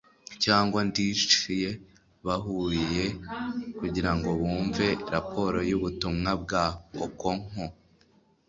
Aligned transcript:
cyangwa 0.43 0.79
ndichie, 0.89 1.69
bahuye 2.25 3.05
kugirango 3.79 4.29
bumve 4.39 4.87
raporo 5.13 5.57
yubutumwa 5.69 6.31
bwa 6.43 6.65
okonkwo 7.05 7.63